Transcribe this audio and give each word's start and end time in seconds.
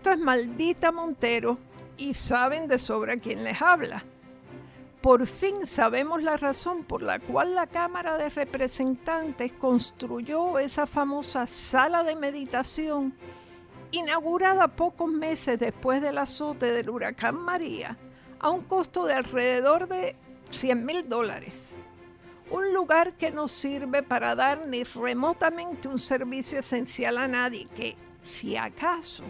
Esto 0.00 0.12
es 0.12 0.18
maldita 0.18 0.92
Montero 0.92 1.58
y 1.98 2.14
saben 2.14 2.66
de 2.68 2.78
sobra 2.78 3.18
quién 3.18 3.44
les 3.44 3.60
habla. 3.60 4.02
Por 5.02 5.26
fin 5.26 5.66
sabemos 5.66 6.22
la 6.22 6.38
razón 6.38 6.84
por 6.84 7.02
la 7.02 7.18
cual 7.18 7.54
la 7.54 7.66
Cámara 7.66 8.16
de 8.16 8.30
Representantes 8.30 9.52
construyó 9.52 10.58
esa 10.58 10.86
famosa 10.86 11.46
sala 11.46 12.02
de 12.02 12.16
meditación 12.16 13.12
inaugurada 13.90 14.68
pocos 14.68 15.10
meses 15.10 15.60
después 15.60 16.00
del 16.00 16.16
azote 16.16 16.72
del 16.72 16.88
huracán 16.88 17.36
María 17.36 17.98
a 18.38 18.48
un 18.48 18.62
costo 18.62 19.04
de 19.04 19.12
alrededor 19.12 19.86
de 19.86 20.16
100 20.48 20.86
mil 20.86 21.10
dólares. 21.10 21.76
Un 22.50 22.72
lugar 22.72 23.18
que 23.18 23.30
no 23.30 23.48
sirve 23.48 24.02
para 24.02 24.34
dar 24.34 24.66
ni 24.66 24.82
remotamente 24.82 25.88
un 25.88 25.98
servicio 25.98 26.60
esencial 26.60 27.18
a 27.18 27.28
nadie, 27.28 27.66
que, 27.76 27.96
si 28.22 28.56
acaso, 28.56 29.24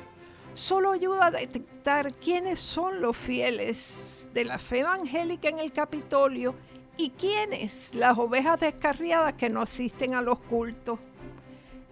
solo 0.61 0.93
ayuda 0.93 1.27
a 1.27 1.31
detectar 1.31 2.13
quiénes 2.13 2.61
son 2.61 3.01
los 3.01 3.17
fieles 3.17 4.29
de 4.35 4.45
la 4.45 4.59
fe 4.59 4.81
evangélica 4.81 5.49
en 5.49 5.59
el 5.59 5.73
Capitolio 5.73 6.55
y 6.99 7.11
quiénes 7.11 7.95
las 7.95 8.19
ovejas 8.19 8.61
descarriadas 8.61 9.33
que 9.35 9.49
no 9.49 9.63
asisten 9.63 10.15
a 10.15 10.21
los 10.21 10.39
cultos. 10.39 10.99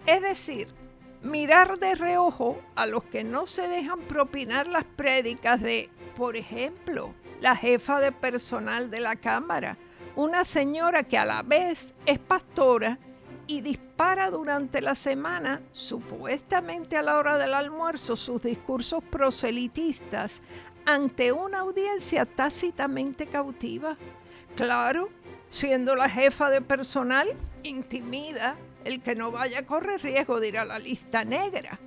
Es 0.05 0.21
decir, 0.21 0.69
mirar 1.23 1.79
de 1.79 1.95
reojo 1.95 2.61
a 2.77 2.85
los 2.85 3.05
que 3.05 3.25
no 3.25 3.47
se 3.47 3.67
dejan 3.69 4.01
propinar 4.01 4.69
las 4.69 4.85
prédicas 4.85 5.63
de, 5.63 5.89
por 6.15 6.37
ejemplo, 6.37 7.15
la 7.41 7.57
jefa 7.57 8.01
de 8.01 8.13
personal 8.13 8.91
de 8.91 9.01
la 9.01 9.17
Cámara, 9.17 9.79
una 10.15 10.45
señora 10.45 11.05
que 11.05 11.17
a 11.17 11.25
la 11.25 11.43
vez 11.43 11.95
es 12.05 12.19
pastora 12.19 12.99
y 13.49 13.63
dispara 13.63 14.31
durante 14.31 14.83
la 14.83 14.95
semana, 14.95 15.63
supuestamente 15.73 16.97
a 16.97 17.03
la 17.03 17.17
hora 17.17 17.39
del 17.39 17.55
almuerzo, 17.55 18.15
sus 18.15 18.43
discursos 18.43 19.03
proselitistas 19.03 20.43
ante 20.85 21.33
una 21.33 21.61
audiencia 21.61 22.27
tácitamente 22.27 23.27
cautiva. 23.27 23.97
Claro, 24.55 25.09
siendo 25.49 25.97
la 25.97 26.11
jefa 26.11 26.51
de 26.51 26.61
personal, 26.61 27.29
intimida 27.63 28.57
el 28.85 29.01
que 29.01 29.15
no 29.15 29.31
vaya 29.31 29.61
a 29.61 29.67
correr 29.67 30.03
riesgo 30.03 30.41
de 30.41 30.49
ir 30.49 30.59
a 30.59 30.67
la 30.67 30.79
lista 30.79 31.25
negra. 31.25 31.81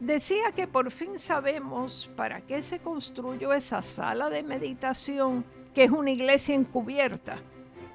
Decía 0.00 0.50
que 0.56 0.66
por 0.66 0.90
fin 0.90 1.20
sabemos 1.20 2.10
para 2.16 2.40
qué 2.40 2.62
se 2.62 2.80
construyó 2.80 3.52
esa 3.52 3.80
sala 3.80 4.28
de 4.28 4.42
meditación, 4.42 5.44
que 5.72 5.84
es 5.84 5.90
una 5.92 6.10
iglesia 6.10 6.56
encubierta, 6.56 7.38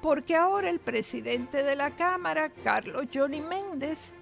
porque 0.00 0.34
ahora 0.34 0.70
el 0.70 0.80
presidente 0.80 1.62
de 1.62 1.76
la 1.76 1.90
Cámara, 1.90 2.50
Carlos 2.64 3.06
Johnny 3.12 3.40
Méndez, 3.40 4.12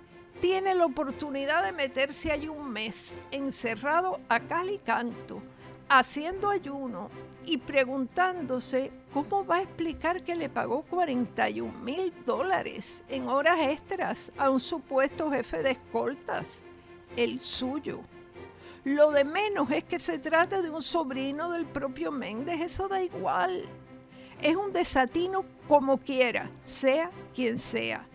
tiene 0.41 0.75
la 0.75 0.87
oportunidad 0.87 1.65
de 1.65 1.73
meterse 1.73 2.31
allí 2.31 2.49
un 2.49 2.71
mes, 2.71 3.15
encerrado 3.31 4.21
a 4.29 4.41
cal 4.41 4.71
y 4.71 4.79
canto, 4.79 5.43
haciendo 5.89 6.51
ayuno 6.51 7.11
y 7.45 7.59
preguntándose 7.59 8.93
cómo 9.13 9.45
va 9.45 9.57
a 9.57 9.63
explicar 9.63 10.23
que 10.23 10.37
le 10.37 10.49
pagó 10.49 10.83
41 10.83 11.73
mil 11.81 12.13
dólares 12.25 13.03
en 13.09 13.29
horas 13.29 13.59
extras 13.61 14.31
a 14.37 14.51
un 14.51 14.61
supuesto 14.61 15.31
jefe 15.31 15.63
de 15.63 15.73
escoltas, 15.73 16.61
el 17.17 17.41
suyo. 17.41 18.01
Lo 18.85 19.11
de 19.11 19.25
menos 19.25 19.71
es 19.71 19.85
que 19.85 19.99
se 19.99 20.19
trata 20.19 20.63
de 20.63 20.71
un 20.71 20.83
sobrino 20.83 21.51
del 21.51 21.67
propio 21.67 22.13
Méndez, 22.13 22.61
eso 22.61 22.87
da 22.87 23.03
igual. 23.03 23.65
Es 24.43 24.57
un 24.57 24.73
desatino 24.73 25.45
como 25.67 25.99
quiera, 25.99 26.51
sea 26.63 27.11
quien 27.35 27.59
sea. 27.59 28.07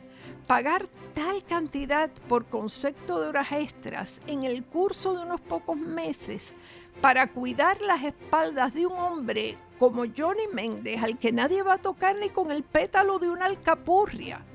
Pagar 0.48 0.88
tal 1.14 1.44
cantidad 1.44 2.10
por 2.28 2.46
concepto 2.46 3.22
de 3.22 3.30
horas 3.30 3.52
extras 3.52 4.20
en 4.28 4.44
el 4.44 4.64
curso 4.64 5.14
de 5.14 5.24
unos 5.24 5.42
pocos 5.42 5.78
meses 5.78 6.54
para 7.02 7.28
cuidar 7.28 7.82
las 7.82 8.04
espaldas 8.04 8.74
de 8.74 8.86
un 8.86 8.98
hombre 8.98 9.58
como 9.80 10.04
Johnny 10.16 10.48
Méndez, 10.52 11.02
al 11.04 11.18
que 11.18 11.32
nadie 11.32 11.64
va 11.64 11.74
a 11.74 11.82
tocar 11.82 12.16
ni 12.16 12.30
con 12.30 12.52
el 12.52 12.64
pétalo 12.64 13.20
de 13.20 13.30
una 13.30 13.46
alcapurria, 13.46 14.46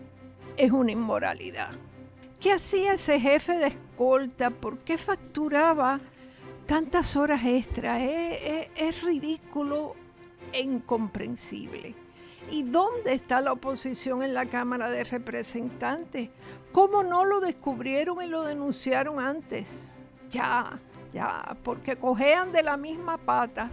es 0.56 0.71
una 0.71 0.93
inmoralidad. 0.93 1.71
¿Qué 2.41 2.53
hacía 2.53 2.95
ese 2.95 3.21
jefe 3.21 3.59
de 3.59 3.67
escolta? 3.67 4.50
¿Por 4.50 4.79
qué 4.79 4.97
facturaba 4.97 6.00
tantas 6.67 7.17
horas 7.17 7.45
extras? 7.45 8.00
Es, 8.00 9.03
ridículo 9.03 9.97
incomprensible. 10.53 11.95
¿Y 12.51 12.63
dónde 12.63 13.13
está 13.13 13.41
la 13.41 13.53
oposición 13.53 14.23
en 14.23 14.33
la 14.33 14.47
Cámara 14.47 14.89
de 14.89 15.05
Representantes? 15.05 16.31
¿Cómo 16.73 17.03
no 17.03 17.25
lo 17.25 17.41
descubrieron 17.41 18.23
y 18.23 18.27
lo 18.27 18.43
denunciaron 18.45 19.21
antes? 19.21 19.89
Ya, 20.31 20.79
ya, 21.13 21.57
porque 21.63 21.97
cojean 21.97 22.53
de 22.53 22.63
la 22.63 22.77
misma 22.77 23.19
pata 23.19 23.71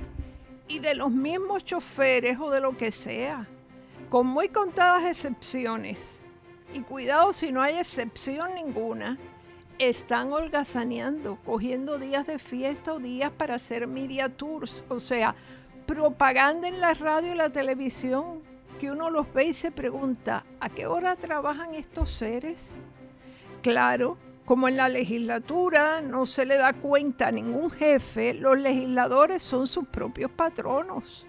y 0.67 0.79
de 0.79 0.95
los 0.95 1.11
mismos 1.11 1.63
choferes 1.63 2.39
o 2.39 2.49
de 2.49 2.59
lo 2.59 2.75
que 2.75 2.91
sea, 2.91 3.47
con 4.09 4.27
muy 4.27 4.49
contadas 4.49 5.05
excepciones. 5.05 6.23
Y 6.73 6.81
cuidado 6.81 7.31
si 7.31 7.51
no 7.51 7.61
hay 7.61 7.75
excepción 7.75 8.55
ninguna, 8.55 9.17
están 9.77 10.31
holgazaneando, 10.31 11.37
cogiendo 11.45 11.97
días 11.97 12.25
de 12.27 12.39
fiesta 12.39 12.93
o 12.93 12.99
días 12.99 13.31
para 13.31 13.55
hacer 13.55 13.87
media 13.87 14.29
tours, 14.29 14.83
o 14.89 14.99
sea, 14.99 15.35
propaganda 15.85 16.67
en 16.67 16.79
la 16.79 16.93
radio 16.93 17.33
y 17.33 17.37
la 17.37 17.49
televisión, 17.49 18.41
que 18.79 18.91
uno 18.91 19.09
los 19.09 19.31
ve 19.33 19.45
y 19.45 19.53
se 19.53 19.71
pregunta, 19.71 20.45
¿a 20.59 20.69
qué 20.69 20.87
hora 20.87 21.15
trabajan 21.15 21.75
estos 21.75 22.11
seres? 22.11 22.77
Claro, 23.61 24.17
como 24.45 24.67
en 24.67 24.77
la 24.77 24.89
legislatura 24.89 26.01
no 26.01 26.25
se 26.25 26.45
le 26.45 26.57
da 26.57 26.73
cuenta 26.73 27.27
a 27.27 27.31
ningún 27.31 27.71
jefe, 27.71 28.33
los 28.33 28.57
legisladores 28.59 29.41
son 29.41 29.65
sus 29.65 29.87
propios 29.87 30.29
patronos. 30.29 31.25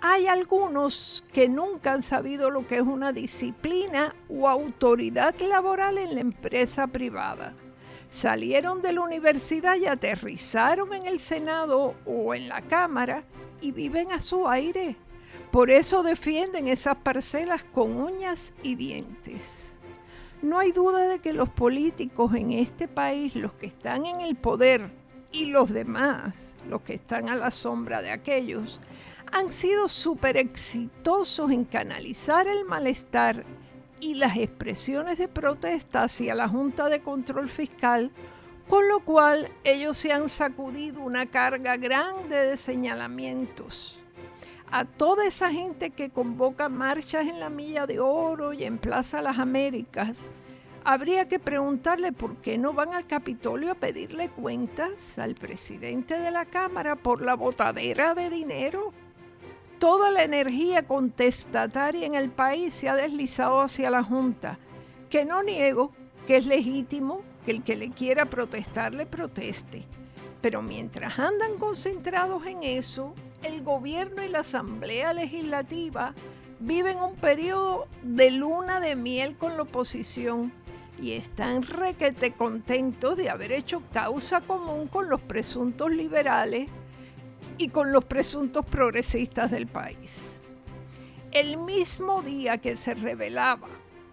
Hay 0.00 0.26
algunos 0.26 1.24
que 1.32 1.48
nunca 1.48 1.92
han 1.92 2.02
sabido 2.02 2.50
lo 2.50 2.66
que 2.66 2.76
es 2.76 2.82
una 2.82 3.12
disciplina 3.12 4.14
o 4.28 4.48
autoridad 4.48 5.34
laboral 5.40 5.96
en 5.98 6.14
la 6.14 6.20
empresa 6.20 6.86
privada. 6.86 7.54
Salieron 8.14 8.80
de 8.80 8.92
la 8.92 9.00
universidad 9.00 9.74
y 9.74 9.86
aterrizaron 9.86 10.94
en 10.94 11.04
el 11.06 11.18
Senado 11.18 11.96
o 12.06 12.32
en 12.32 12.48
la 12.48 12.60
Cámara 12.62 13.24
y 13.60 13.72
viven 13.72 14.12
a 14.12 14.20
su 14.20 14.46
aire. 14.46 14.94
Por 15.50 15.68
eso 15.68 16.04
defienden 16.04 16.68
esas 16.68 16.94
parcelas 16.98 17.64
con 17.64 17.96
uñas 17.96 18.52
y 18.62 18.76
dientes. 18.76 19.74
No 20.42 20.60
hay 20.60 20.70
duda 20.70 21.08
de 21.08 21.18
que 21.18 21.32
los 21.32 21.48
políticos 21.48 22.32
en 22.36 22.52
este 22.52 22.86
país, 22.86 23.34
los 23.34 23.52
que 23.54 23.66
están 23.66 24.06
en 24.06 24.20
el 24.20 24.36
poder 24.36 24.92
y 25.32 25.46
los 25.46 25.70
demás, 25.70 26.54
los 26.68 26.82
que 26.82 26.94
están 26.94 27.28
a 27.28 27.34
la 27.34 27.50
sombra 27.50 28.00
de 28.00 28.12
aquellos, 28.12 28.80
han 29.32 29.50
sido 29.50 29.88
súper 29.88 30.36
exitosos 30.36 31.50
en 31.50 31.64
canalizar 31.64 32.46
el 32.46 32.64
malestar 32.64 33.44
y 34.04 34.14
las 34.14 34.36
expresiones 34.36 35.18
de 35.18 35.28
protesta 35.28 36.04
hacia 36.04 36.34
la 36.34 36.48
Junta 36.48 36.88
de 36.88 37.00
Control 37.00 37.48
Fiscal, 37.48 38.10
con 38.68 38.88
lo 38.88 39.00
cual 39.00 39.50
ellos 39.64 39.96
se 39.96 40.12
han 40.12 40.28
sacudido 40.28 41.00
una 41.00 41.26
carga 41.26 41.76
grande 41.76 42.46
de 42.46 42.56
señalamientos 42.56 43.98
a 44.74 44.84
toda 44.84 45.24
esa 45.24 45.52
gente 45.52 45.90
que 45.90 46.10
convoca 46.10 46.68
marchas 46.68 47.28
en 47.28 47.38
la 47.38 47.48
Milla 47.48 47.86
de 47.86 48.00
Oro 48.00 48.52
y 48.52 48.64
en 48.64 48.78
Plaza 48.78 49.22
Las 49.22 49.38
Américas, 49.38 50.26
habría 50.84 51.28
que 51.28 51.38
preguntarle 51.38 52.10
por 52.10 52.38
qué 52.38 52.58
no 52.58 52.72
van 52.72 52.92
al 52.92 53.06
Capitolio 53.06 53.70
a 53.70 53.76
pedirle 53.76 54.30
cuentas 54.30 55.16
al 55.16 55.36
presidente 55.36 56.18
de 56.18 56.32
la 56.32 56.44
Cámara 56.46 56.96
por 56.96 57.22
la 57.22 57.34
botadera 57.34 58.16
de 58.16 58.30
dinero. 58.30 58.92
Toda 59.78 60.10
la 60.10 60.22
energía 60.22 60.86
contestataria 60.86 62.06
en 62.06 62.14
el 62.14 62.30
país 62.30 62.74
se 62.74 62.88
ha 62.88 62.94
deslizado 62.94 63.60
hacia 63.60 63.90
la 63.90 64.02
Junta, 64.02 64.58
que 65.10 65.24
no 65.24 65.42
niego 65.42 65.92
que 66.26 66.36
es 66.36 66.46
legítimo 66.46 67.22
que 67.44 67.50
el 67.50 67.62
que 67.62 67.76
le 67.76 67.90
quiera 67.90 68.26
protestar 68.26 68.94
le 68.94 69.06
proteste. 69.06 69.84
Pero 70.40 70.62
mientras 70.62 71.18
andan 71.18 71.56
concentrados 71.58 72.46
en 72.46 72.62
eso, 72.62 73.14
el 73.42 73.62
gobierno 73.62 74.22
y 74.22 74.28
la 74.28 74.40
Asamblea 74.40 75.12
Legislativa 75.12 76.14
viven 76.60 76.98
un 76.98 77.14
periodo 77.14 77.86
de 78.02 78.30
luna 78.30 78.80
de 78.80 78.94
miel 78.94 79.36
con 79.36 79.56
la 79.56 79.64
oposición 79.64 80.52
y 81.00 81.12
están 81.12 81.62
requete 81.62 82.32
contentos 82.32 83.16
de 83.16 83.28
haber 83.28 83.52
hecho 83.52 83.82
causa 83.92 84.40
común 84.40 84.86
con 84.88 85.08
los 85.08 85.20
presuntos 85.20 85.90
liberales 85.90 86.68
y 87.58 87.68
con 87.68 87.92
los 87.92 88.04
presuntos 88.04 88.64
progresistas 88.64 89.50
del 89.50 89.66
país. 89.66 90.16
El 91.32 91.56
mismo 91.56 92.22
día 92.22 92.58
que 92.58 92.76
se 92.76 92.94
revelaba 92.94 93.68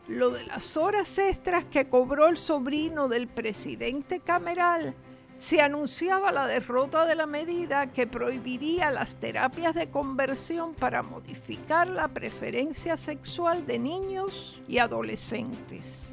lo 0.07 0.31
de 0.31 0.43
las 0.45 0.75
horas 0.75 1.17
extras 1.17 1.65
que 1.65 1.87
cobró 1.87 2.27
el 2.27 2.37
sobrino 2.37 3.07
del 3.07 3.27
presidente 3.27 4.19
Cameral, 4.19 4.93
se 5.37 5.61
anunciaba 5.61 6.31
la 6.31 6.45
derrota 6.45 7.05
de 7.05 7.15
la 7.15 7.25
medida 7.25 7.91
que 7.91 8.05
prohibiría 8.05 8.91
las 8.91 9.15
terapias 9.15 9.73
de 9.73 9.89
conversión 9.89 10.75
para 10.75 11.01
modificar 11.01 11.87
la 11.87 12.09
preferencia 12.09 12.97
sexual 12.97 13.65
de 13.65 13.79
niños 13.79 14.61
y 14.67 14.77
adolescentes. 14.77 16.09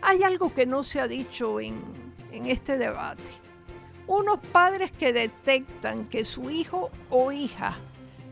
Hay 0.00 0.22
algo 0.22 0.54
que 0.54 0.64
no 0.64 0.82
se 0.82 1.00
ha 1.00 1.08
dicho 1.08 1.60
en, 1.60 1.82
en 2.30 2.46
este 2.46 2.78
debate. 2.78 3.22
Unos 4.06 4.40
padres 4.40 4.90
que 4.92 5.12
detectan 5.12 6.06
que 6.06 6.24
su 6.24 6.50
hijo 6.50 6.90
o 7.10 7.32
hija 7.32 7.76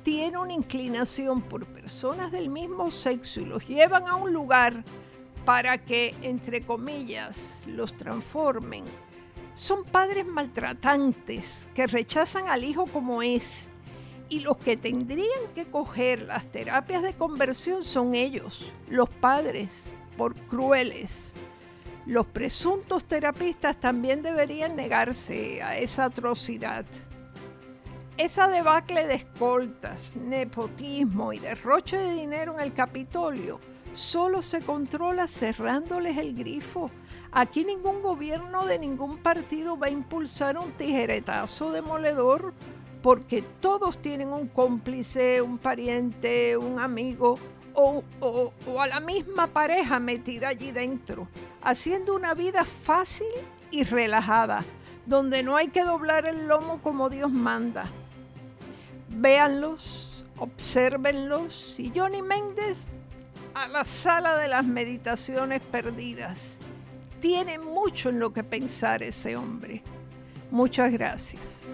tiene 0.02 0.38
una 0.38 0.52
inclinación 0.52 1.42
por 1.42 1.66
personas 1.66 2.32
del 2.32 2.48
mismo 2.48 2.90
sexo 2.90 3.40
y 3.40 3.46
los 3.46 3.66
llevan 3.66 4.08
a 4.08 4.16
un 4.16 4.32
lugar 4.32 4.82
para 5.44 5.78
que, 5.78 6.14
entre 6.22 6.62
comillas, 6.62 7.62
los 7.66 7.94
transformen. 7.94 8.84
Son 9.54 9.84
padres 9.84 10.26
maltratantes 10.26 11.66
que 11.74 11.86
rechazan 11.86 12.48
al 12.48 12.64
hijo 12.64 12.86
como 12.86 13.22
es. 13.22 13.68
Y 14.28 14.40
los 14.40 14.56
que 14.58 14.76
tendrían 14.76 15.52
que 15.54 15.66
coger 15.66 16.22
las 16.22 16.46
terapias 16.52 17.02
de 17.02 17.14
conversión 17.14 17.82
son 17.82 18.14
ellos, 18.14 18.72
los 18.88 19.08
padres, 19.08 19.92
por 20.16 20.34
crueles. 20.34 21.34
Los 22.06 22.26
presuntos 22.26 23.04
terapistas 23.04 23.78
también 23.78 24.22
deberían 24.22 24.76
negarse 24.76 25.62
a 25.62 25.76
esa 25.76 26.04
atrocidad. 26.04 26.84
Esa 28.16 28.48
debacle 28.48 29.06
de 29.06 29.14
escoltas, 29.14 30.14
nepotismo 30.16 31.32
y 31.32 31.38
derroche 31.38 31.96
de 31.96 32.14
dinero 32.14 32.54
en 32.54 32.60
el 32.60 32.74
Capitolio 32.74 33.60
solo 33.94 34.42
se 34.42 34.60
controla 34.60 35.26
cerrándoles 35.26 36.16
el 36.18 36.34
grifo. 36.34 36.90
Aquí 37.32 37.64
ningún 37.64 38.02
gobierno 38.02 38.66
de 38.66 38.78
ningún 38.78 39.18
partido 39.18 39.78
va 39.78 39.86
a 39.86 39.90
impulsar 39.90 40.58
un 40.58 40.72
tijeretazo 40.72 41.70
demoledor 41.70 42.52
porque 43.02 43.42
todos 43.60 43.98
tienen 43.98 44.28
un 44.28 44.48
cómplice, 44.48 45.40
un 45.40 45.58
pariente, 45.58 46.56
un 46.56 46.78
amigo 46.78 47.38
o, 47.74 48.02
a 48.78 48.86
la 48.86 49.00
misma 49.00 49.46
pareja 49.46 49.98
metida 49.98 50.48
allí 50.48 50.72
dentro, 50.72 51.28
haciendo 51.62 52.14
una 52.14 52.34
vida 52.34 52.64
fácil 52.64 53.26
y 53.70 53.84
relajada, 53.84 54.64
donde 55.06 55.42
no 55.42 55.56
hay 55.56 55.68
que 55.68 55.84
doblar 55.84 56.26
el 56.26 56.48
lomo 56.48 56.80
como 56.82 57.08
Dios 57.08 57.30
manda. 57.30 57.86
Véanlos, 59.08 60.24
obsérvenlos 60.38 61.78
y 61.78 61.92
Johnny 61.94 62.22
Méndez 62.22 62.84
a 63.54 63.68
la 63.68 63.84
sala 63.84 64.36
de 64.38 64.48
las 64.48 64.64
meditaciones 64.64 65.60
perdidas. 65.60 66.58
Tiene 67.20 67.58
mucho 67.58 68.08
en 68.08 68.18
lo 68.18 68.32
que 68.32 68.42
pensar 68.42 69.02
ese 69.02 69.36
hombre. 69.36 69.82
Muchas 70.50 70.90
gracias. 70.92 71.66